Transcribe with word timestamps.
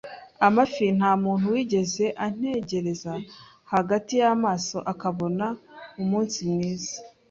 amafi. 0.47 0.85
Nta 0.97 1.11
muntu 1.23 1.45
wigeze 1.53 2.05
antegereza 2.25 3.13
hagati 3.73 4.13
y'amaso 4.21 4.77
akabona 4.91 5.45
umunsi 6.01 6.39
mwiza 6.51 6.95